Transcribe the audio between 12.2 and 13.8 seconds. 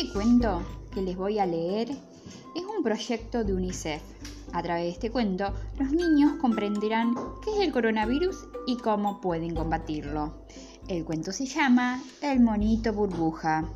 El monito burbuja.